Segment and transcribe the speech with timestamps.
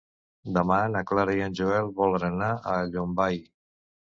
[0.53, 3.39] Demà na Clara i en Joel volen anar a Llombai.